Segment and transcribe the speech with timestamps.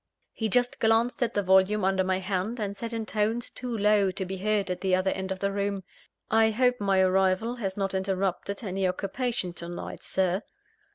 [0.33, 4.09] He just glanced at the volume under my hand, and said in tones too low
[4.09, 5.83] to be heard at the other end of the room:
[6.31, 10.41] "I hope my arrival has not interrupted any occupation to night, Sir.